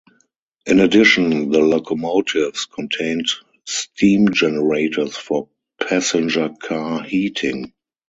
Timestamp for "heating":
7.03-7.73